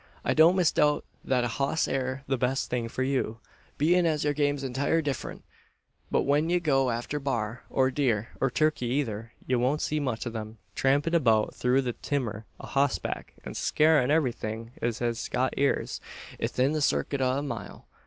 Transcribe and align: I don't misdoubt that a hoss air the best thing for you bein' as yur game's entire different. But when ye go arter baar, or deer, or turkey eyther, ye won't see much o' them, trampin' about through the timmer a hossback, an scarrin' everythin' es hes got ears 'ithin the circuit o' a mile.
I 0.25 0.33
don't 0.33 0.55
misdoubt 0.55 1.05
that 1.23 1.43
a 1.43 1.47
hoss 1.47 1.87
air 1.87 2.23
the 2.25 2.35
best 2.35 2.71
thing 2.71 2.89
for 2.89 3.03
you 3.03 3.37
bein' 3.77 4.07
as 4.07 4.23
yur 4.23 4.33
game's 4.33 4.63
entire 4.63 4.99
different. 4.99 5.43
But 6.09 6.23
when 6.23 6.49
ye 6.49 6.59
go 6.59 6.89
arter 6.89 7.19
baar, 7.19 7.59
or 7.69 7.91
deer, 7.91 8.29
or 8.41 8.49
turkey 8.49 8.99
eyther, 8.99 9.33
ye 9.45 9.57
won't 9.57 9.83
see 9.83 9.99
much 9.99 10.25
o' 10.25 10.31
them, 10.31 10.57
trampin' 10.73 11.13
about 11.13 11.53
through 11.53 11.83
the 11.83 11.93
timmer 11.93 12.47
a 12.59 12.65
hossback, 12.65 13.35
an 13.45 13.53
scarrin' 13.53 14.09
everythin' 14.09 14.71
es 14.81 14.97
hes 14.97 15.29
got 15.29 15.53
ears 15.55 16.01
'ithin 16.39 16.71
the 16.71 16.81
circuit 16.81 17.21
o' 17.21 17.37
a 17.37 17.43
mile. 17.43 17.85